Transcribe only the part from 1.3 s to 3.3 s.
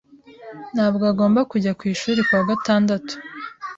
kujya ku ishuri kuwa gatandatu.